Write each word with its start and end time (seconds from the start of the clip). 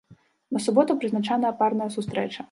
На 0.55 0.61
суботу 0.67 0.95
прызначаная 1.03 1.51
парная 1.61 1.91
сустрэча. 1.97 2.39